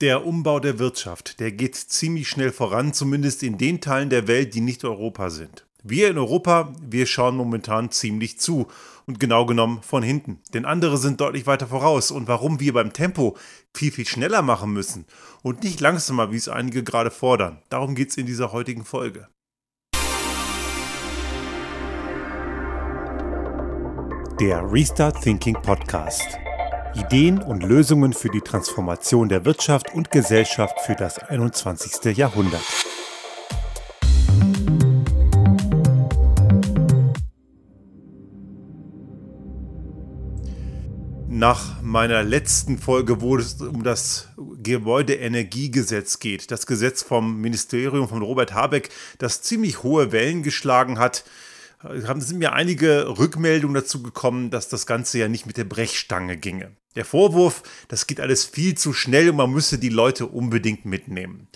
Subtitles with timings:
[0.00, 4.54] Der Umbau der Wirtschaft, der geht ziemlich schnell voran, zumindest in den Teilen der Welt,
[4.54, 5.66] die nicht Europa sind.
[5.82, 8.66] Wir in Europa, wir schauen momentan ziemlich zu
[9.06, 10.40] und genau genommen von hinten.
[10.54, 13.36] Denn andere sind deutlich weiter voraus und warum wir beim Tempo
[13.74, 15.04] viel, viel schneller machen müssen
[15.42, 17.58] und nicht langsamer, wie es einige gerade fordern.
[17.68, 19.28] Darum geht es in dieser heutigen Folge.
[24.40, 26.38] Der Restart Thinking Podcast.
[26.94, 32.16] Ideen und Lösungen für die Transformation der Wirtschaft und Gesellschaft für das 21.
[32.16, 32.62] Jahrhundert.
[41.28, 48.22] Nach meiner letzten Folge, wo es um das Gebäudeenergiegesetz geht, das Gesetz vom Ministerium von
[48.22, 51.24] Robert Habeck, das ziemlich hohe Wellen geschlagen hat,
[51.82, 56.76] sind mir einige Rückmeldungen dazu gekommen, dass das Ganze ja nicht mit der Brechstange ginge.
[56.96, 61.48] Der Vorwurf, das geht alles viel zu schnell und man müsse die Leute unbedingt mitnehmen.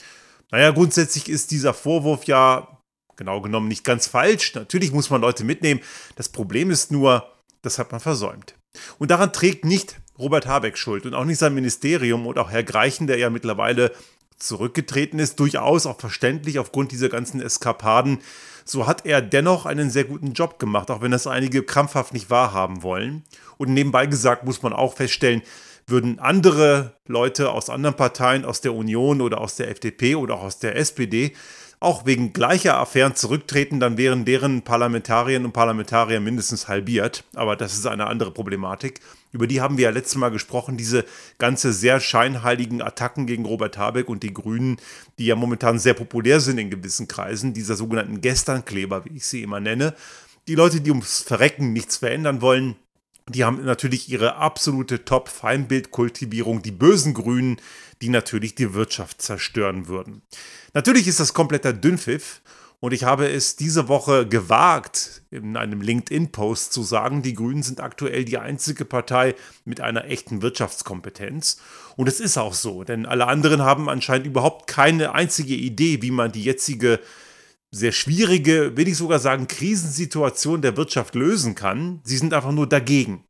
[0.50, 2.80] Naja, grundsätzlich ist dieser Vorwurf ja
[3.16, 4.54] genau genommen nicht ganz falsch.
[4.54, 5.80] Natürlich muss man Leute mitnehmen.
[6.16, 7.28] Das Problem ist nur,
[7.62, 8.54] das hat man versäumt.
[8.98, 12.62] Und daran trägt nicht Robert Habeck Schuld und auch nicht sein Ministerium und auch Herr
[12.62, 13.92] Greichen, der ja mittlerweile
[14.36, 18.18] zurückgetreten ist, durchaus auch verständlich aufgrund dieser ganzen Eskapaden.
[18.64, 22.30] So hat er dennoch einen sehr guten Job gemacht, auch wenn das einige krampfhaft nicht
[22.30, 23.24] wahrhaben wollen.
[23.58, 25.42] Und nebenbei gesagt muss man auch feststellen,
[25.86, 30.44] würden andere Leute aus anderen Parteien, aus der Union oder aus der FDP oder auch
[30.44, 31.34] aus der SPD
[31.80, 37.24] auch wegen gleicher Affären zurücktreten, dann wären deren Parlamentarierinnen und Parlamentarier mindestens halbiert.
[37.34, 39.00] Aber das ist eine andere Problematik.
[39.34, 41.04] Über die haben wir ja letztes Mal gesprochen, diese
[41.38, 44.76] ganze sehr scheinheiligen Attacken gegen Robert Habeck und die Grünen,
[45.18, 49.42] die ja momentan sehr populär sind in gewissen Kreisen, dieser sogenannten Gesternkleber, wie ich sie
[49.42, 49.94] immer nenne.
[50.46, 52.76] Die Leute, die ums Verrecken nichts verändern wollen,
[53.28, 57.56] die haben natürlich ihre absolute Top-Feinbildkultivierung, die bösen Grünen,
[58.02, 60.22] die natürlich die Wirtschaft zerstören würden.
[60.74, 62.40] Natürlich ist das kompletter Dünnpfiff
[62.84, 67.80] und ich habe es diese Woche gewagt, in einem LinkedIn-Post zu sagen, die Grünen sind
[67.80, 71.62] aktuell die einzige Partei mit einer echten Wirtschaftskompetenz.
[71.96, 76.10] Und es ist auch so, denn alle anderen haben anscheinend überhaupt keine einzige Idee, wie
[76.10, 77.00] man die jetzige
[77.70, 82.02] sehr schwierige, will ich sogar sagen, Krisensituation der Wirtschaft lösen kann.
[82.04, 83.24] Sie sind einfach nur dagegen.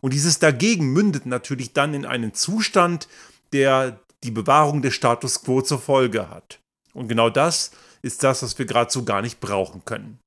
[0.00, 3.08] Und dieses Dagegen mündet natürlich dann in einen Zustand,
[3.52, 6.60] der die Bewahrung des Status quo zur Folge hat.
[6.94, 7.72] Und genau das
[8.02, 10.18] ist das, was wir gerade so gar nicht brauchen können.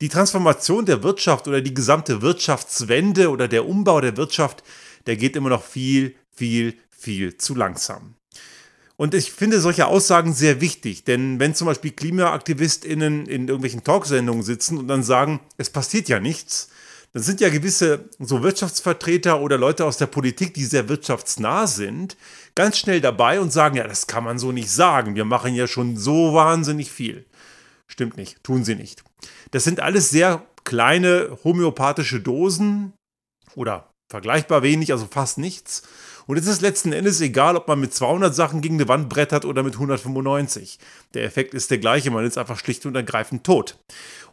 [0.00, 4.62] Die Transformation der Wirtschaft oder die gesamte Wirtschaftswende oder der Umbau der Wirtschaft,
[5.06, 8.14] der geht immer noch viel, viel, viel zu langsam.
[8.96, 14.42] Und ich finde solche Aussagen sehr wichtig, denn wenn zum Beispiel KlimaaktivistInnen in irgendwelchen Talksendungen
[14.42, 16.70] sitzen und dann sagen, es passiert ja nichts,
[17.16, 22.14] dann sind ja gewisse so Wirtschaftsvertreter oder Leute aus der Politik, die sehr wirtschaftsnah sind,
[22.54, 25.66] ganz schnell dabei und sagen, ja, das kann man so nicht sagen, wir machen ja
[25.66, 27.24] schon so wahnsinnig viel.
[27.86, 29.02] Stimmt nicht, tun sie nicht.
[29.50, 32.92] Das sind alles sehr kleine homöopathische Dosen
[33.54, 35.84] oder vergleichbar wenig, also fast nichts.
[36.26, 39.44] Und es ist letzten Endes egal, ob man mit 200 Sachen gegen eine Wand brettert
[39.44, 40.78] oder mit 195.
[41.14, 43.78] Der Effekt ist der gleiche, man ist einfach schlicht und ergreifend tot.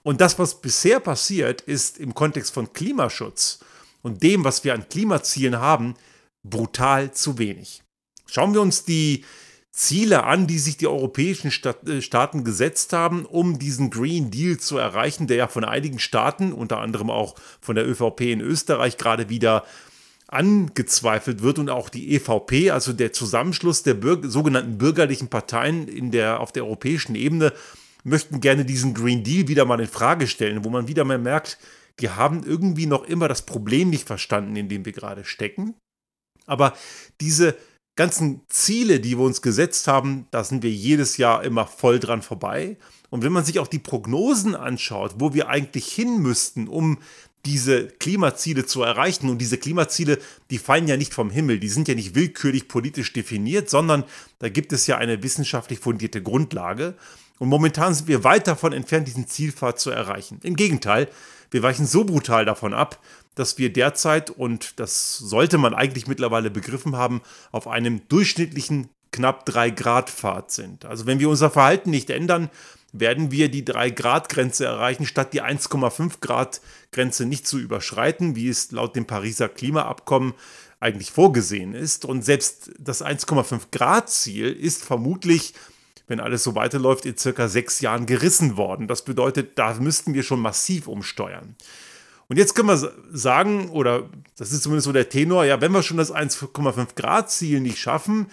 [0.01, 3.59] Und das, was bisher passiert, ist im Kontext von Klimaschutz
[4.01, 5.93] und dem, was wir an Klimazielen haben,
[6.43, 7.83] brutal zu wenig.
[8.25, 9.23] Schauen wir uns die
[9.71, 14.77] Ziele an, die sich die europäischen äh, Staaten gesetzt haben, um diesen Green Deal zu
[14.77, 19.29] erreichen, der ja von einigen Staaten, unter anderem auch von der ÖVP in Österreich, gerade
[19.29, 19.63] wieder
[20.27, 26.11] angezweifelt wird und auch die EVP, also der Zusammenschluss der Bürger, sogenannten bürgerlichen Parteien in
[26.11, 27.53] der, auf der europäischen Ebene,
[28.03, 31.57] möchten gerne diesen Green Deal wieder mal in Frage stellen, wo man wieder mal merkt,
[31.99, 35.75] die haben irgendwie noch immer das Problem nicht verstanden, in dem wir gerade stecken.
[36.45, 36.73] Aber
[37.21, 37.55] diese
[37.95, 42.21] ganzen Ziele, die wir uns gesetzt haben, da sind wir jedes Jahr immer voll dran
[42.21, 42.77] vorbei.
[43.09, 46.97] Und wenn man sich auch die Prognosen anschaut, wo wir eigentlich hin müssten, um
[47.45, 49.29] diese Klimaziele zu erreichen.
[49.29, 53.11] Und diese Klimaziele, die fallen ja nicht vom Himmel, die sind ja nicht willkürlich politisch
[53.13, 54.05] definiert, sondern
[54.39, 56.95] da gibt es ja eine wissenschaftlich fundierte Grundlage.
[57.39, 60.39] Und momentan sind wir weit davon entfernt, diesen Zielpfad zu erreichen.
[60.43, 61.09] Im Gegenteil,
[61.51, 62.99] wir weichen so brutal davon ab,
[63.35, 69.45] dass wir derzeit, und das sollte man eigentlich mittlerweile begriffen haben, auf einem durchschnittlichen knapp
[69.45, 70.85] 3 Grad Pfad sind.
[70.85, 72.49] Also wenn wir unser Verhalten nicht ändern,
[72.93, 79.05] werden wir die 3-Grad-Grenze erreichen, statt die 1,5-Grad-Grenze nicht zu überschreiten, wie es laut dem
[79.05, 80.33] Pariser Klimaabkommen
[80.79, 82.05] eigentlich vorgesehen ist.
[82.05, 85.53] Und selbst das 1,5-Grad-Ziel ist vermutlich,
[86.07, 88.87] wenn alles so weiterläuft, in circa sechs Jahren gerissen worden.
[88.87, 91.55] Das bedeutet, da müssten wir schon massiv umsteuern.
[92.27, 95.83] Und jetzt können wir sagen, oder das ist zumindest so der Tenor, ja, wenn wir
[95.83, 98.27] schon das 1,5 Grad Ziel nicht schaffen,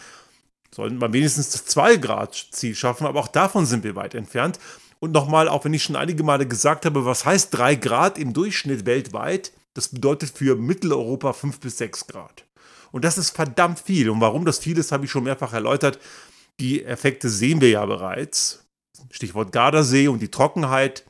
[0.74, 4.58] Sollten wir wenigstens das 2-Grad-Ziel schaffen, aber auch davon sind wir weit entfernt.
[5.00, 8.32] Und nochmal, auch wenn ich schon einige Male gesagt habe, was heißt 3 Grad im
[8.32, 9.52] Durchschnitt weltweit?
[9.74, 12.44] Das bedeutet für Mitteleuropa 5 bis 6 Grad.
[12.92, 14.10] Und das ist verdammt viel.
[14.10, 15.98] Und warum das viel ist, habe ich schon mehrfach erläutert.
[16.58, 18.66] Die Effekte sehen wir ja bereits.
[19.10, 21.04] Stichwort Gardasee und die Trockenheit.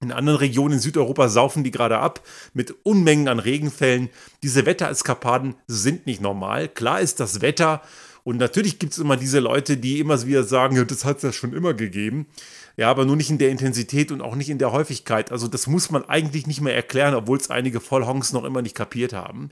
[0.00, 2.20] In anderen Regionen in Südeuropa saufen die gerade ab
[2.54, 4.10] mit Unmengen an Regenfällen.
[4.42, 6.68] Diese Wettereskapaden sind nicht normal.
[6.68, 7.82] Klar ist das Wetter.
[8.24, 11.22] Und natürlich gibt es immer diese Leute, die immer wieder sagen, ja, das hat es
[11.22, 12.26] ja schon immer gegeben.
[12.76, 15.32] Ja, aber nur nicht in der Intensität und auch nicht in der Häufigkeit.
[15.32, 18.76] Also das muss man eigentlich nicht mehr erklären, obwohl es einige Vollhongs noch immer nicht
[18.76, 19.50] kapiert haben.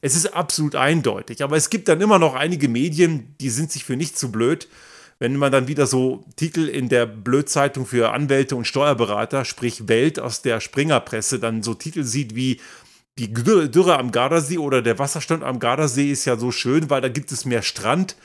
[0.00, 1.42] Es ist absolut eindeutig.
[1.42, 4.68] Aber es gibt dann immer noch einige Medien, die sind sich für nicht zu blöd.
[5.18, 10.18] Wenn man dann wieder so Titel in der Blödzeitung für Anwälte und Steuerberater, sprich Welt
[10.18, 12.60] aus der Springerpresse, dann so Titel sieht wie
[13.18, 17.08] die Dürre am Gardasee oder der Wasserstand am Gardasee ist ja so schön, weil da
[17.08, 18.16] gibt es mehr Strand,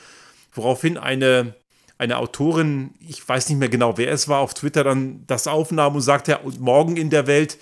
[0.52, 1.54] woraufhin eine,
[1.98, 5.94] eine Autorin, ich weiß nicht mehr genau, wer es war, auf Twitter dann das aufnahm
[5.94, 7.58] und sagte, ja, und morgen in der Welt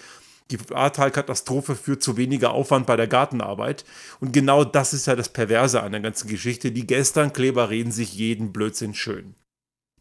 [0.50, 3.84] die Ahrtal-Katastrophe führt zu weniger Aufwand bei der Gartenarbeit.
[4.18, 6.72] Und genau das ist ja das Perverse an der ganzen Geschichte.
[6.72, 9.34] Die Gesternkleber reden sich jeden Blödsinn schön.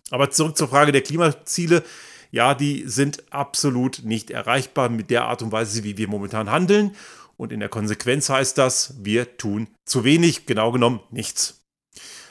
[0.10, 1.84] Aber zurück zur Frage der Klimaziele.
[2.32, 6.96] Ja, die sind absolut nicht erreichbar mit der Art und Weise, wie wir momentan handeln.
[7.38, 11.62] Und in der Konsequenz heißt das, wir tun zu wenig, genau genommen nichts.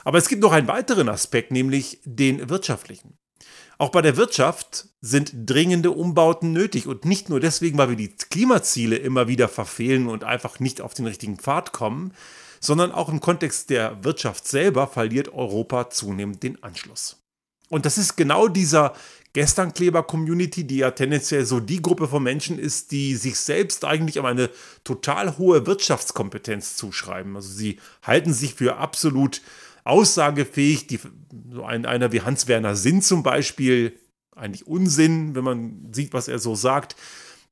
[0.05, 3.17] Aber es gibt noch einen weiteren Aspekt, nämlich den wirtschaftlichen.
[3.79, 8.15] Auch bei der Wirtschaft sind dringende Umbauten nötig und nicht nur deswegen, weil wir die
[8.15, 12.13] Klimaziele immer wieder verfehlen und einfach nicht auf den richtigen Pfad kommen,
[12.61, 17.19] sondern auch im Kontext der Wirtschaft selber verliert Europa zunehmend den Anschluss.
[17.69, 18.95] Und das ist genau dieser
[19.37, 24.25] Gesternkleber-Community, die ja tendenziell so die Gruppe von Menschen ist, die sich selbst eigentlich um
[24.25, 24.49] eine
[24.83, 27.37] total hohe Wirtschaftskompetenz zuschreiben.
[27.37, 29.43] Also sie halten sich für absolut
[29.85, 30.87] aussagefähig.
[30.87, 31.01] Die,
[31.53, 33.99] so ein, einer wie Hans-Werner Sinn zum Beispiel,
[34.35, 36.97] eigentlich Unsinn, wenn man sieht, was er so sagt.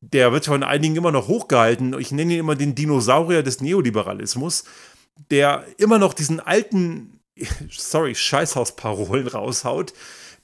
[0.01, 2.01] Der wird von einigen immer noch hochgehalten.
[2.01, 4.65] Ich nenne ihn immer den Dinosaurier des Neoliberalismus,
[5.31, 7.21] der immer noch diesen alten,
[7.71, 9.93] sorry, Scheißhausparolen raushaut,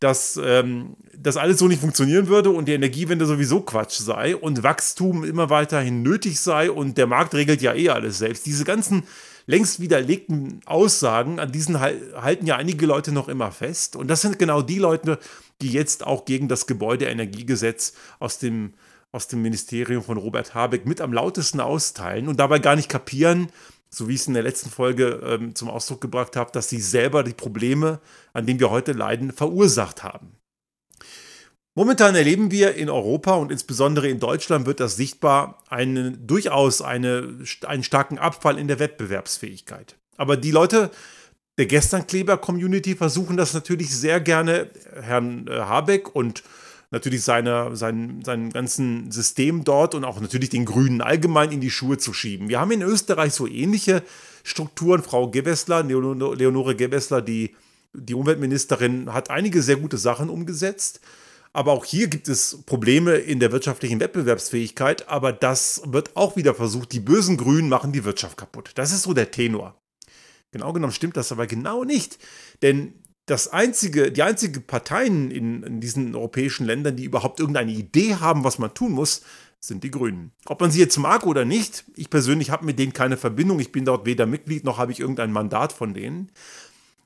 [0.00, 4.62] dass ähm, das alles so nicht funktionieren würde und die Energiewende sowieso Quatsch sei und
[4.62, 8.46] Wachstum immer weiterhin nötig sei und der Markt regelt ja eh alles selbst.
[8.46, 9.04] Diese ganzen
[9.46, 13.94] längst widerlegten Aussagen, an diesen halten ja einige Leute noch immer fest.
[13.94, 15.18] Und das sind genau die Leute,
[15.60, 18.72] die jetzt auch gegen das Gebäudeenergiegesetz aus dem,
[19.12, 23.48] aus dem Ministerium von Robert Habeck mit am lautesten austeilen und dabei gar nicht kapieren,
[23.90, 26.80] so wie ich es in der letzten Folge ähm, zum Ausdruck gebracht habe, dass sie
[26.80, 28.00] selber die Probleme,
[28.32, 30.36] an denen wir heute leiden, verursacht haben.
[31.74, 37.38] Momentan erleben wir in Europa und insbesondere in Deutschland wird das sichtbar, eine, durchaus eine,
[37.64, 39.96] einen starken Abfall in der Wettbewerbsfähigkeit.
[40.16, 40.90] Aber die Leute
[41.58, 44.70] der Gesternkleber-Community versuchen das natürlich sehr gerne,
[45.00, 46.42] Herrn äh, Habeck und
[46.90, 51.70] natürlich seine, sein, sein ganzen System dort und auch natürlich den Grünen allgemein in die
[51.70, 52.48] Schuhe zu schieben.
[52.48, 54.02] Wir haben in Österreich so ähnliche
[54.42, 55.02] Strukturen.
[55.02, 57.54] Frau Gewessler, Leonore Gewessler, die,
[57.92, 61.00] die Umweltministerin, hat einige sehr gute Sachen umgesetzt.
[61.52, 65.08] Aber auch hier gibt es Probleme in der wirtschaftlichen Wettbewerbsfähigkeit.
[65.08, 66.92] Aber das wird auch wieder versucht.
[66.92, 68.72] Die bösen Grünen machen die Wirtschaft kaputt.
[68.74, 69.76] Das ist so der Tenor.
[70.52, 72.18] Genau genommen stimmt das aber genau nicht.
[72.62, 72.94] Denn
[73.30, 78.42] das einzige, die einzige Parteien in, in diesen europäischen Ländern, die überhaupt irgendeine Idee haben,
[78.42, 79.22] was man tun muss,
[79.60, 80.32] sind die Grünen.
[80.46, 83.60] Ob man sie jetzt mag oder nicht, ich persönlich habe mit denen keine Verbindung.
[83.60, 86.30] Ich bin dort weder Mitglied noch habe ich irgendein Mandat von denen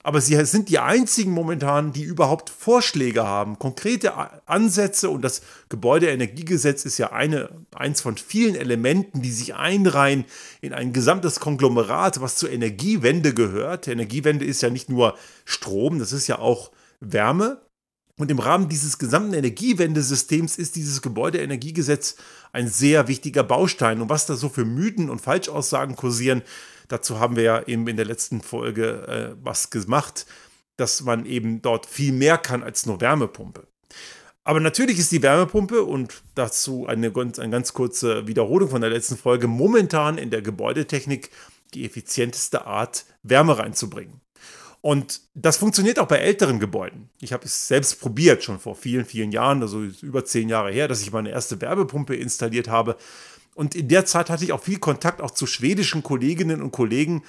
[0.04, 4.12] aber sie sind die einzigen momentan, die überhaupt Vorschläge haben, konkrete
[4.46, 10.26] Ansätze und das Gebäudeenergiegesetz ist ja eine, eins von vielen Elementen, die sich einreihen
[10.60, 13.88] in ein gesamtes Konglomerat, was zur Energiewende gehört.
[13.88, 16.70] Energiewende ist ja nicht nur Strom, das ist ja auch
[17.00, 17.62] Wärme.
[18.18, 22.16] Und im Rahmen dieses gesamten Energiewendesystems ist dieses Gebäudeenergiegesetz
[22.52, 24.02] ein sehr wichtiger Baustein.
[24.02, 26.42] Und was da so für Mythen und Falschaussagen kursieren,
[26.88, 30.26] Dazu haben wir ja eben in der letzten Folge äh, was gemacht,
[30.76, 33.66] dass man eben dort viel mehr kann als nur Wärmepumpe.
[34.44, 39.16] Aber natürlich ist die Wärmepumpe und dazu eine, eine ganz kurze Wiederholung von der letzten
[39.16, 41.30] Folge momentan in der Gebäudetechnik
[41.72, 44.20] die effizienteste Art, Wärme reinzubringen.
[44.82, 47.08] Und das funktioniert auch bei älteren Gebäuden.
[47.22, 50.88] Ich habe es selbst probiert, schon vor vielen, vielen Jahren, also über zehn Jahre her,
[50.88, 52.98] dass ich meine erste Wärmepumpe installiert habe.
[53.54, 57.22] Und in der Zeit hatte ich auch viel Kontakt auch zu schwedischen Kolleginnen und Kollegen,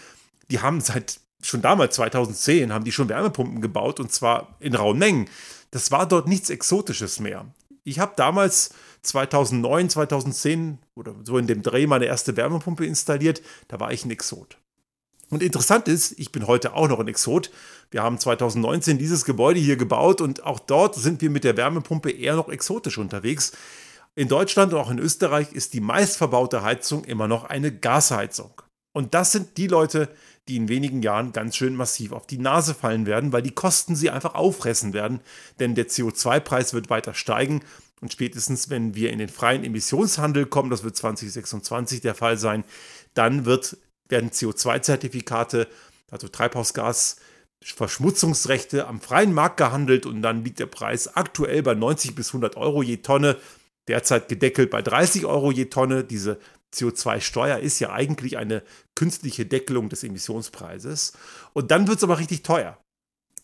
[0.49, 4.97] die haben seit schon damals 2010 haben die schon Wärmepumpen gebaut und zwar in rauen
[4.97, 5.29] Mengen.
[5.71, 7.45] Das war dort nichts Exotisches mehr.
[7.83, 8.71] Ich habe damals
[9.03, 13.41] 2009, 2010 oder so in dem Dreh meine erste Wärmepumpe installiert.
[13.67, 14.57] Da war ich ein Exot.
[15.29, 17.51] Und interessant ist, ich bin heute auch noch ein Exot.
[17.91, 22.11] Wir haben 2019 dieses Gebäude hier gebaut und auch dort sind wir mit der Wärmepumpe
[22.11, 23.51] eher noch exotisch unterwegs.
[24.17, 28.61] In Deutschland und auch in Österreich ist die meistverbaute Heizung immer noch eine Gasheizung.
[28.93, 30.07] Und das sind die Leute,
[30.47, 33.93] die in wenigen Jahren ganz schön massiv auf die Nase fallen werden, weil die Kosten
[33.93, 35.19] sie einfach auffressen werden.
[35.59, 37.61] Denn der CO2-Preis wird weiter steigen
[37.99, 42.63] und spätestens, wenn wir in den freien Emissionshandel kommen, das wird 2026 der Fall sein,
[43.15, 45.67] dann wird, werden CO2-Zertifikate,
[46.09, 47.17] also Treibhausgas,
[47.61, 52.55] Verschmutzungsrechte am freien Markt gehandelt und dann liegt der Preis aktuell bei 90 bis 100
[52.55, 53.37] Euro je Tonne
[53.87, 56.03] derzeit gedeckelt bei 30 Euro je Tonne.
[56.03, 56.39] Diese
[56.73, 58.63] CO2-Steuer ist ja eigentlich eine
[58.95, 61.13] künstliche Deckelung des Emissionspreises.
[61.53, 62.77] Und dann wird es aber richtig teuer.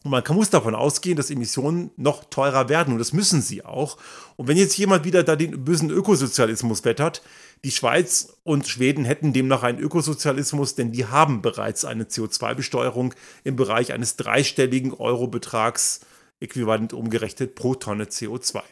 [0.04, 3.98] Und man muss davon ausgehen, dass Emissionen noch teurer werden und das müssen sie auch.
[4.36, 7.22] Und wenn jetzt jemand wieder da den bösen Ökosozialismus wettert,
[7.64, 13.56] die Schweiz und Schweden hätten demnach einen Ökosozialismus, denn die haben bereits eine CO2-Besteuerung im
[13.56, 16.00] Bereich eines dreistelligen Eurobetrags,
[16.40, 18.64] äquivalent umgerechnet pro Tonne CO2.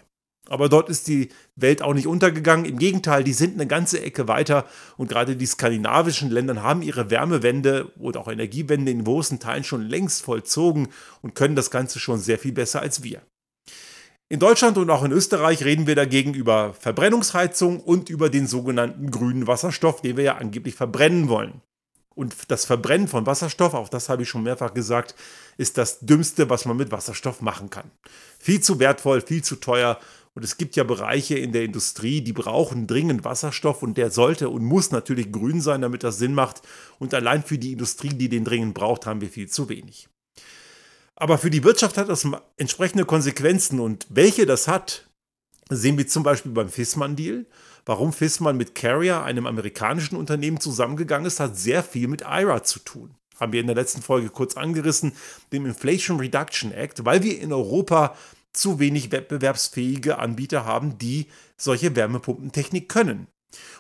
[0.50, 2.66] Aber dort ist die Welt auch nicht untergegangen.
[2.66, 4.66] Im Gegenteil, die sind eine ganze Ecke weiter.
[4.98, 9.84] Und gerade die skandinavischen Länder haben ihre Wärmewende oder auch Energiewende in großen Teilen schon
[9.84, 10.90] längst vollzogen
[11.22, 13.22] und können das Ganze schon sehr viel besser als wir.
[14.32, 19.10] In Deutschland und auch in Österreich reden wir dagegen über Verbrennungsheizung und über den sogenannten
[19.10, 21.62] grünen Wasserstoff, den wir ja angeblich verbrennen wollen.
[22.20, 25.16] Und das Verbrennen von Wasserstoff, auch das habe ich schon mehrfach gesagt,
[25.58, 27.90] ist das Dümmste, was man mit Wasserstoff machen kann.
[28.38, 29.98] Viel zu wertvoll, viel zu teuer
[30.36, 34.50] und es gibt ja Bereiche in der Industrie, die brauchen dringend Wasserstoff und der sollte
[34.50, 36.62] und muss natürlich grün sein, damit das Sinn macht.
[37.00, 40.08] Und allein für die Industrie, die den dringend braucht, haben wir viel zu wenig.
[41.16, 45.10] Aber für die Wirtschaft hat das entsprechende Konsequenzen und welche das hat,
[45.70, 47.46] sehen wir zum Beispiel beim Fissmann-Deal.
[47.86, 52.80] Warum Fissmann mit Carrier, einem amerikanischen Unternehmen, zusammengegangen ist, hat sehr viel mit IRA zu
[52.80, 53.16] tun.
[53.40, 55.14] Haben wir in der letzten Folge kurz angerissen,
[55.52, 58.16] dem Inflation Reduction Act, weil wir in Europa
[58.54, 61.28] zu wenig wettbewerbsfähige Anbieter haben, die
[61.58, 63.28] solche Wärmepumpentechnik können.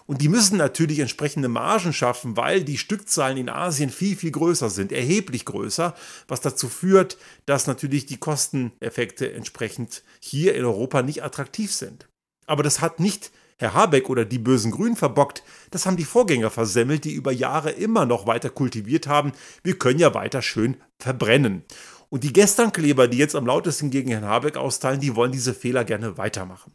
[0.07, 4.69] Und die müssen natürlich entsprechende Margen schaffen, weil die Stückzahlen in Asien viel, viel größer
[4.69, 5.93] sind, erheblich größer,
[6.27, 12.09] was dazu führt, dass natürlich die Kosteneffekte entsprechend hier in Europa nicht attraktiv sind.
[12.47, 16.49] Aber das hat nicht Herr Habeck oder die bösen Grünen verbockt, das haben die Vorgänger
[16.49, 19.33] versemmelt, die über Jahre immer noch weiter kultiviert haben.
[19.63, 21.63] Wir können ja weiter schön verbrennen.
[22.10, 25.84] Und die Gesternkleber, die jetzt am lautesten gegen Herrn Habeck austeilen, die wollen diese Fehler
[25.86, 26.74] gerne weitermachen.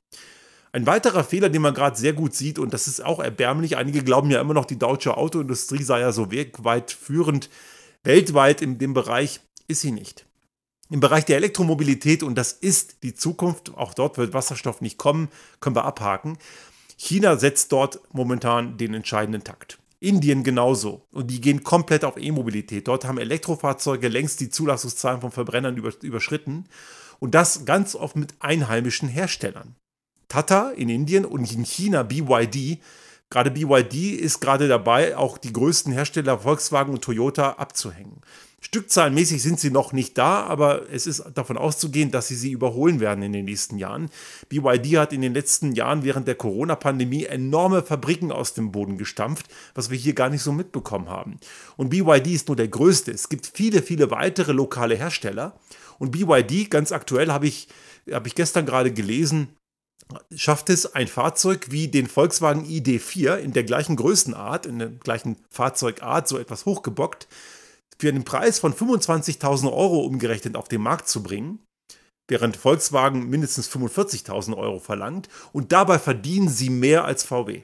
[0.73, 4.03] Ein weiterer Fehler, den man gerade sehr gut sieht, und das ist auch erbärmlich, einige
[4.03, 7.49] glauben ja immer noch, die deutsche Autoindustrie sei ja so weltweit führend,
[8.03, 10.27] weltweit in dem Bereich, ist sie nicht.
[10.91, 15.29] Im Bereich der Elektromobilität, und das ist die Zukunft, auch dort wird Wasserstoff nicht kommen,
[15.61, 16.39] können wir abhaken.
[16.97, 19.79] China setzt dort momentan den entscheidenden Takt.
[20.05, 21.07] Indien genauso.
[21.13, 22.87] Und die gehen komplett auf E-Mobilität.
[22.89, 26.67] Dort haben Elektrofahrzeuge längst die Zulassungszahlen von Verbrennern überschritten.
[27.19, 29.77] Und das ganz oft mit einheimischen Herstellern.
[30.29, 32.81] Tata in Indien und in China BYD.
[33.31, 38.21] Gerade BYD ist gerade dabei, auch die größten Hersteller Volkswagen und Toyota abzuhängen.
[38.65, 42.99] Stückzahlenmäßig sind sie noch nicht da, aber es ist davon auszugehen, dass sie sie überholen
[42.99, 44.09] werden in den nächsten Jahren.
[44.49, 49.49] BYD hat in den letzten Jahren während der Corona-Pandemie enorme Fabriken aus dem Boden gestampft,
[49.75, 51.39] was wir hier gar nicht so mitbekommen haben.
[51.77, 53.13] Und BYD ist nur der größte.
[53.13, 55.61] Es gibt viele, viele weitere lokale Hersteller.
[55.99, 57.69] Und BYD, ganz aktuell habe ich,
[58.11, 59.49] habe ich gestern gerade gelesen,
[60.35, 65.37] schafft es, ein Fahrzeug wie den Volkswagen ID4 in der gleichen Größenart, in der gleichen
[65.51, 67.29] Fahrzeugart, so etwas hochgebockt,
[67.99, 71.61] für einen Preis von 25.000 Euro umgerechnet auf den Markt zu bringen,
[72.29, 77.63] während Volkswagen mindestens 45.000 Euro verlangt und dabei verdienen sie mehr als VW.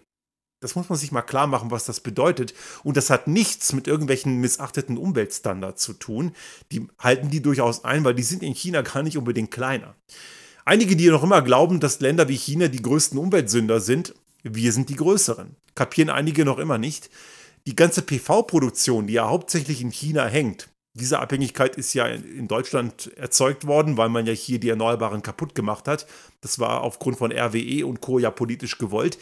[0.63, 2.53] Das muss man sich mal klar machen, was das bedeutet.
[2.85, 6.33] Und das hat nichts mit irgendwelchen missachteten Umweltstandards zu tun.
[6.71, 9.95] Die halten die durchaus ein, weil die sind in China gar nicht unbedingt kleiner.
[10.67, 14.91] Einige, die noch immer glauben, dass Länder wie China die größten Umweltsünder sind, wir sind
[14.91, 15.57] die größeren.
[15.75, 17.09] Kapieren einige noch immer nicht
[17.67, 23.17] die ganze PV-Produktion, die ja hauptsächlich in China hängt, diese Abhängigkeit ist ja in Deutschland
[23.17, 26.07] erzeugt worden, weil man ja hier die Erneuerbaren kaputt gemacht hat.
[26.41, 28.19] Das war aufgrund von RWE und Co.
[28.19, 29.19] ja politisch gewollt.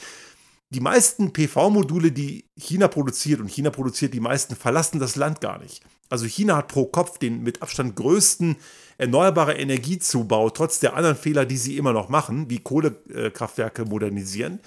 [0.71, 5.59] Die meisten PV-Module, die China produziert, und China produziert die meisten, verlassen das Land gar
[5.59, 5.83] nicht.
[6.09, 8.57] Also China hat pro Kopf den mit Abstand größten
[8.97, 14.61] erneuerbare Energiezubau, trotz der anderen Fehler, die sie immer noch machen, wie Kohlekraftwerke modernisieren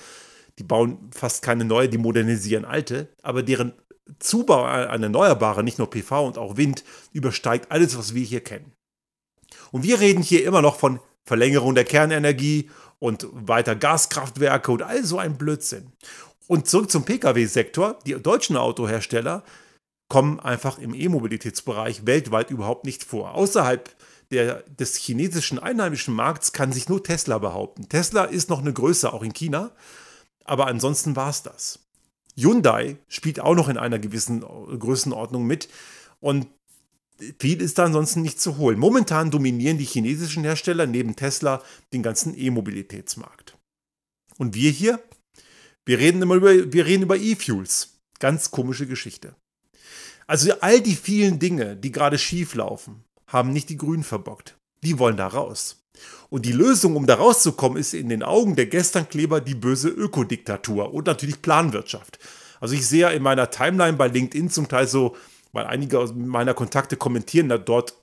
[0.62, 3.74] die bauen fast keine neue, die modernisieren alte, aber deren
[4.20, 8.72] Zubau an Erneuerbare, nicht nur PV und auch Wind, übersteigt alles, was wir hier kennen.
[9.72, 15.03] Und wir reden hier immer noch von Verlängerung der Kernenergie und weiter Gaskraftwerke und all
[15.03, 15.94] so ein Blödsinn.
[16.48, 17.98] Und zurück zum Pkw-Sektor.
[18.06, 19.44] Die deutschen Autohersteller
[20.10, 23.34] kommen einfach im E-Mobilitätsbereich weltweit überhaupt nicht vor.
[23.34, 23.89] Außerhalb
[24.30, 27.89] der, des chinesischen einheimischen Markts kann sich nur Tesla behaupten.
[27.89, 29.72] Tesla ist noch eine Größe, auch in China,
[30.43, 31.79] aber ansonsten war es das.
[32.36, 35.69] Hyundai spielt auch noch in einer gewissen Größenordnung mit
[36.19, 36.48] und
[37.39, 38.79] viel ist da ansonsten nicht zu holen.
[38.79, 41.62] Momentan dominieren die chinesischen Hersteller neben Tesla
[41.93, 43.57] den ganzen E-Mobilitätsmarkt.
[44.38, 45.03] Und wir hier,
[45.86, 48.00] wir reden immer über, wir reden über E-Fuels.
[48.19, 49.36] Ganz komische Geschichte.
[50.25, 54.57] Also all die vielen Dinge, die gerade schief laufen, haben nicht die Grünen verbockt.
[54.84, 55.78] Die wollen da raus.
[56.30, 60.94] Und die Lösung, um da rauszukommen, ist in den Augen der Gesternkleber die böse Ökodiktatur
[60.94, 62.20] und natürlich Planwirtschaft.
[62.60, 65.16] Also ich sehe ja in meiner Timeline bei LinkedIn zum Teil so,
[65.52, 67.96] weil einige meiner Kontakte kommentieren da dort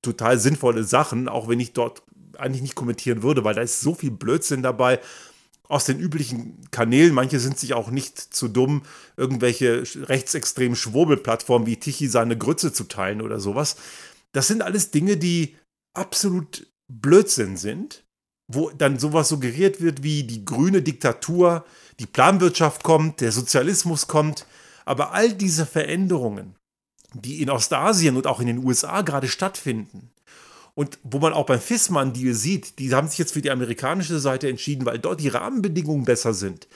[0.00, 2.02] total sinnvolle Sachen, auch wenn ich dort
[2.38, 5.00] eigentlich nicht kommentieren würde, weil da ist so viel Blödsinn dabei
[5.68, 7.14] aus den üblichen Kanälen.
[7.14, 8.82] Manche sind sich auch nicht zu dumm,
[9.16, 13.76] irgendwelche rechtsextremen Schwurbelplattformen wie Tichy seine Grütze zu teilen oder sowas.
[14.32, 15.56] Das sind alles Dinge, die
[15.94, 18.04] absolut Blödsinn sind,
[18.46, 21.64] wo dann sowas suggeriert wird wie die grüne Diktatur,
[21.98, 24.46] die Planwirtschaft kommt, der Sozialismus kommt.
[24.84, 26.56] Aber all diese Veränderungen,
[27.14, 30.10] die in Ostasien und auch in den USA gerade stattfinden,
[30.74, 34.48] und wo man auch beim FISMAN-Deal sieht, die haben sich jetzt für die amerikanische Seite
[34.48, 36.68] entschieden, weil dort die Rahmenbedingungen besser sind.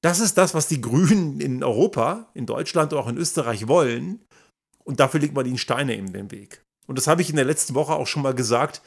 [0.00, 4.24] Das ist das, was die Grünen in Europa, in Deutschland und auch in Österreich wollen.
[4.84, 6.62] Und dafür legt man ihnen Steine in den Weg.
[6.86, 8.82] Und das habe ich in der letzten Woche auch schon mal gesagt.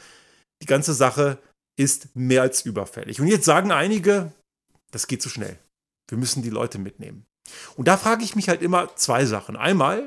[0.62, 1.40] Die ganze Sache
[1.78, 3.22] ist mehr als überfällig.
[3.22, 4.32] Und jetzt sagen einige,
[4.92, 5.58] das geht zu schnell.
[6.08, 7.26] Wir müssen die Leute mitnehmen.
[7.76, 9.56] Und da frage ich mich halt immer zwei Sachen.
[9.56, 10.04] Einmal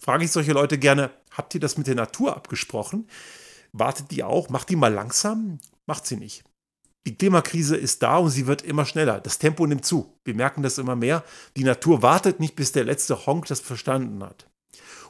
[0.00, 3.08] frage ich solche Leute gerne, habt ihr das mit der Natur abgesprochen?
[3.72, 4.48] Wartet die auch?
[4.48, 5.58] Macht die mal langsam?
[5.86, 6.44] Macht sie nicht.
[7.06, 9.20] Die Klimakrise ist da und sie wird immer schneller.
[9.20, 10.18] Das Tempo nimmt zu.
[10.24, 11.22] Wir merken das immer mehr.
[11.56, 14.48] Die Natur wartet nicht, bis der letzte Honk das verstanden hat.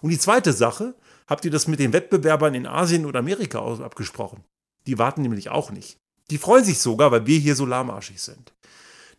[0.02, 0.95] Und die zweite Sache,
[1.26, 4.45] habt ihr das mit den Wettbewerbern in Asien oder Amerika abgesprochen?
[4.87, 5.99] Die warten nämlich auch nicht.
[6.30, 8.52] Die freuen sich sogar, weil wir hier so lahmarschig sind.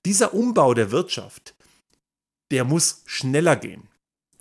[0.06, 1.56] Dieser Umbau der Wirtschaft,
[2.52, 3.90] der muss schneller gehen.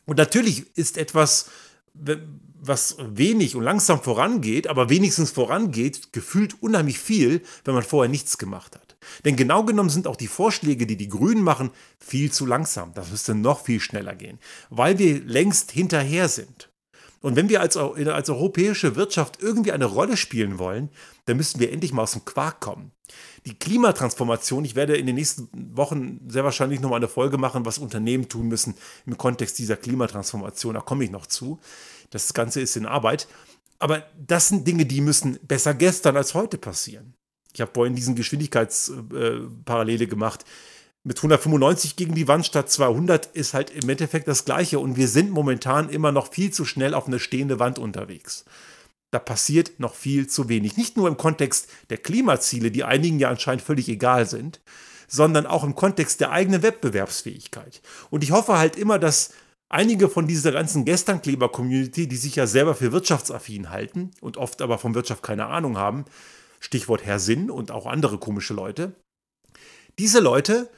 [0.05, 1.51] Und natürlich ist etwas,
[1.95, 8.39] was wenig und langsam vorangeht, aber wenigstens vorangeht, gefühlt unheimlich viel, wenn man vorher nichts
[8.39, 8.97] gemacht hat.
[9.25, 12.93] Denn genau genommen sind auch die Vorschläge, die die Grünen machen, viel zu langsam.
[12.95, 14.39] Das müsste noch viel schneller gehen,
[14.71, 16.71] weil wir längst hinterher sind.
[17.21, 20.91] Und wenn wir als, als europäische Wirtschaft irgendwie eine Rolle spielen wollen,
[21.25, 22.93] dann müssen wir endlich mal aus dem Quark kommen.
[23.47, 27.79] Die Klimatransformation, ich werde in den nächsten Wochen sehr wahrscheinlich nochmal eine Folge machen, was
[27.79, 28.75] Unternehmen tun müssen
[29.07, 30.75] im Kontext dieser Klimatransformation.
[30.75, 31.61] Da komme ich noch zu.
[32.11, 33.29] Das Ganze ist in Arbeit.
[33.79, 37.15] Aber das sind Dinge, die müssen besser gestern als heute passieren.
[37.53, 40.45] Ich habe vorhin diesen Geschwindigkeitsparallele äh, gemacht.
[41.07, 44.81] Mit 195 gegen die Wand statt 200 ist halt im Endeffekt das Gleiche.
[44.81, 48.45] Und wir sind momentan immer noch viel zu schnell auf eine stehende Wand unterwegs.
[49.13, 50.77] Da passiert noch viel zu wenig.
[50.77, 54.61] Nicht nur im Kontext der Klimaziele, die einigen ja anscheinend völlig egal sind,
[55.07, 57.83] sondern auch im Kontext der eigenen Wettbewerbsfähigkeit.
[58.11, 59.31] Und ich hoffe halt immer, dass
[59.69, 64.79] Einige von dieser ganzen Gesternkleber-Community, die sich ja selber für wirtschaftsaffin halten und oft aber
[64.79, 66.05] von Wirtschaft keine Ahnung haben,
[66.61, 68.95] Stichwort Herr Sinn und auch andere komische Leute,
[69.99, 70.71] diese Leute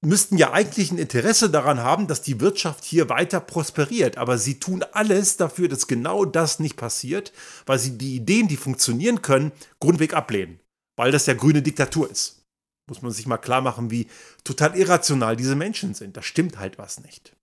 [0.00, 4.16] müssten ja eigentlich ein Interesse daran haben, dass die Wirtschaft hier weiter prosperiert.
[4.16, 7.32] Aber sie tun alles dafür, dass genau das nicht passiert,
[7.66, 10.60] weil sie die Ideen, die funktionieren können, grundweg ablehnen.
[10.96, 12.44] Weil das ja grüne Diktatur ist.
[12.88, 14.06] Muss man sich mal klar machen, wie
[14.44, 16.16] total irrational diese Menschen sind.
[16.16, 17.34] Da stimmt halt was nicht.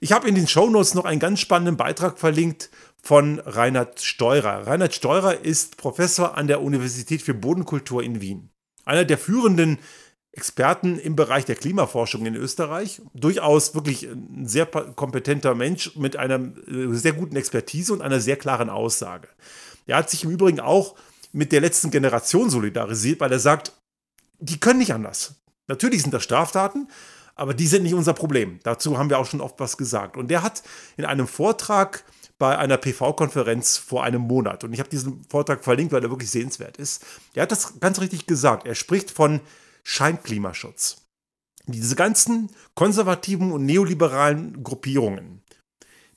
[0.00, 2.70] Ich habe in den Shownotes noch einen ganz spannenden Beitrag verlinkt
[3.02, 4.66] von Reinhard Steurer.
[4.66, 8.50] Reinhard Steurer ist Professor an der Universität für Bodenkultur in Wien.
[8.84, 9.78] Einer der führenden
[10.38, 13.02] Experten im Bereich der Klimaforschung in Österreich.
[13.12, 18.36] Durchaus wirklich ein sehr kompetenter Mensch mit einer äh, sehr guten Expertise und einer sehr
[18.36, 19.26] klaren Aussage.
[19.88, 20.94] Er hat sich im Übrigen auch
[21.32, 23.72] mit der letzten Generation solidarisiert, weil er sagt,
[24.38, 25.34] die können nicht anders.
[25.66, 26.86] Natürlich sind das Straftaten,
[27.34, 28.60] aber die sind nicht unser Problem.
[28.62, 30.16] Dazu haben wir auch schon oft was gesagt.
[30.16, 30.62] Und der hat
[30.96, 32.04] in einem Vortrag
[32.38, 36.30] bei einer PV-Konferenz vor einem Monat, und ich habe diesen Vortrag verlinkt, weil er wirklich
[36.30, 38.68] sehenswert ist, der hat das ganz richtig gesagt.
[38.68, 39.40] Er spricht von
[39.88, 41.06] Scheinklimaschutz.
[41.66, 45.42] Diese ganzen konservativen und neoliberalen Gruppierungen,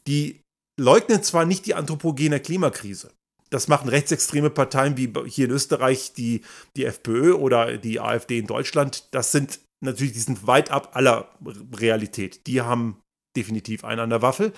[0.08, 0.42] die
[0.80, 3.12] leugnen zwar nicht die anthropogene Klimakrise,
[3.50, 6.42] das machen rechtsextreme Parteien wie hier in Österreich die,
[6.76, 9.08] die FPÖ oder die AfD in Deutschland.
[9.12, 11.34] Das sind natürlich, die sind weit ab aller
[11.76, 12.48] Realität.
[12.48, 13.02] Die haben
[13.36, 14.54] definitiv einen an der Waffel.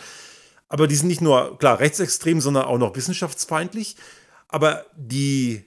[0.69, 3.95] Aber die sind nicht nur, klar, rechtsextrem, sondern auch noch wissenschaftsfeindlich.
[4.47, 5.65] Aber die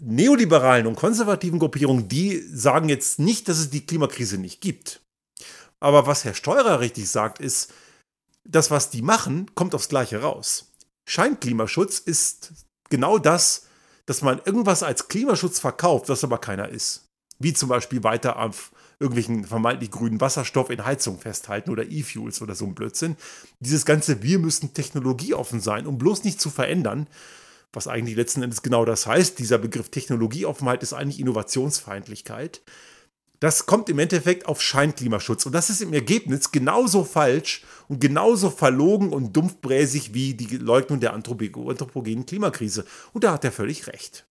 [0.00, 5.00] neoliberalen und konservativen Gruppierungen, die sagen jetzt nicht, dass es die Klimakrise nicht gibt.
[5.80, 7.72] Aber was Herr Steurer richtig sagt, ist,
[8.44, 10.72] das, was die machen, kommt aufs Gleiche raus.
[11.06, 12.52] Scheinklimaschutz ist
[12.90, 13.66] genau das,
[14.06, 17.08] dass man irgendwas als Klimaschutz verkauft, was aber keiner ist.
[17.38, 22.54] Wie zum Beispiel weiter auf irgendwelchen vermeintlich grünen Wasserstoff in Heizung festhalten oder E-Fuels oder
[22.54, 23.16] so ein Blödsinn.
[23.60, 27.08] Dieses ganze, wir müssen technologieoffen sein, um bloß nicht zu verändern,
[27.74, 29.38] was eigentlich letzten Endes genau das heißt.
[29.38, 32.62] Dieser Begriff Technologieoffenheit ist eigentlich Innovationsfeindlichkeit.
[33.40, 35.44] Das kommt im Endeffekt auf Scheinklimaschutz.
[35.44, 41.00] Und das ist im Ergebnis genauso falsch und genauso verlogen und dumpfbräsig wie die Leugnung
[41.00, 42.86] der anthropogenen Klimakrise.
[43.12, 44.26] Und da hat er völlig recht.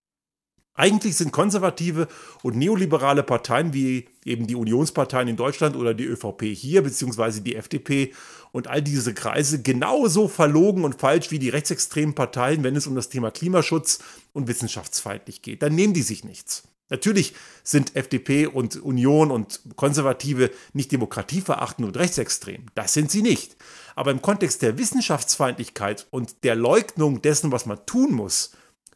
[0.76, 2.08] Eigentlich sind konservative
[2.42, 7.56] und neoliberale Parteien wie eben die Unionsparteien in Deutschland oder die ÖVP hier, beziehungsweise die
[7.56, 8.14] FDP
[8.52, 12.96] und all diese Kreise genauso verlogen und falsch wie die rechtsextremen Parteien, wenn es um
[12.96, 14.00] das Thema Klimaschutz
[14.34, 15.62] und wissenschaftsfeindlich geht.
[15.62, 16.64] Dann nehmen die sich nichts.
[16.90, 17.34] Natürlich
[17.64, 22.66] sind FDP und Union und Konservative nicht demokratieverachtend und rechtsextrem.
[22.76, 23.56] Das sind sie nicht.
[23.96, 28.52] Aber im Kontext der Wissenschaftsfeindlichkeit und der Leugnung dessen, was man tun muss,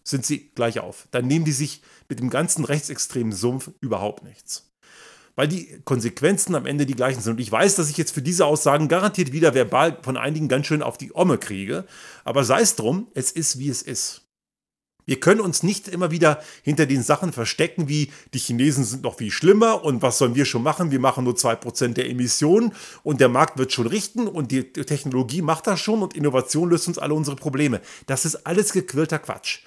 [0.08, 1.08] sind sie gleich auf.
[1.12, 4.72] Dann nehmen die sich mit dem ganzen rechtsextremen Sumpf überhaupt nichts.
[5.36, 7.34] Weil die Konsequenzen am Ende die gleichen sind.
[7.34, 10.66] Und ich weiß, dass ich jetzt für diese Aussagen garantiert wieder verbal von einigen ganz
[10.66, 11.86] schön auf die Omme kriege.
[12.24, 14.24] Aber sei es drum, es ist wie es ist.
[15.06, 19.18] Wir können uns nicht immer wieder hinter den Sachen verstecken, wie die Chinesen sind noch
[19.18, 20.92] viel schlimmer und was sollen wir schon machen?
[20.92, 25.42] Wir machen nur 2% der Emissionen und der Markt wird schon richten und die Technologie
[25.42, 27.80] macht das schon und Innovation löst uns alle unsere Probleme.
[28.06, 29.62] Das ist alles gequillter Quatsch.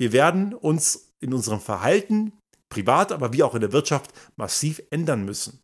[0.00, 2.32] Wir werden uns in unserem Verhalten,
[2.70, 5.60] privat, aber wie auch in der Wirtschaft, massiv ändern müssen.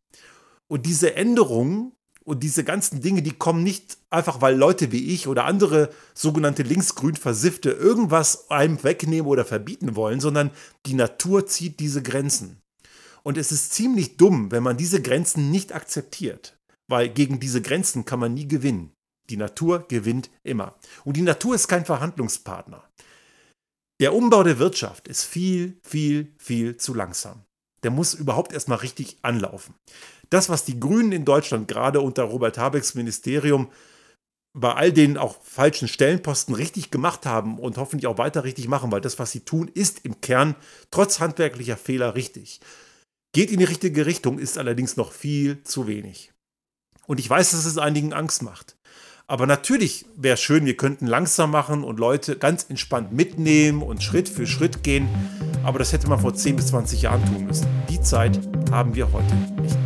[0.68, 5.26] Und diese Änderungen und diese ganzen Dinge, die kommen nicht einfach, weil Leute wie ich
[5.26, 10.50] oder andere sogenannte linksgrün Versiffte irgendwas einem wegnehmen oder verbieten wollen, sondern
[10.84, 12.60] die Natur zieht diese Grenzen.
[13.22, 18.04] Und es ist ziemlich dumm, wenn man diese Grenzen nicht akzeptiert, weil gegen diese Grenzen
[18.04, 18.92] kann man nie gewinnen.
[19.30, 20.74] Die Natur gewinnt immer.
[21.06, 22.84] Und die Natur ist kein Verhandlungspartner.
[23.98, 27.44] Der Umbau der Wirtschaft ist viel, viel, viel zu langsam.
[27.82, 29.74] Der muss überhaupt erstmal richtig anlaufen.
[30.28, 33.70] Das, was die Grünen in Deutschland gerade unter Robert Habecks Ministerium
[34.52, 38.90] bei all den auch falschen Stellenposten richtig gemacht haben und hoffentlich auch weiter richtig machen,
[38.90, 40.56] weil das, was sie tun, ist im Kern
[40.90, 42.60] trotz handwerklicher Fehler richtig.
[43.32, 46.32] Geht in die richtige Richtung, ist allerdings noch viel zu wenig.
[47.06, 48.76] Und ich weiß, dass es einigen Angst macht.
[49.28, 54.28] Aber natürlich wäre schön, wir könnten langsam machen und Leute ganz entspannt mitnehmen und Schritt
[54.28, 55.08] für Schritt gehen.
[55.64, 57.66] Aber das hätte man vor 10 bis 20 Jahren tun müssen.
[57.90, 58.38] Die Zeit
[58.70, 59.85] haben wir heute nicht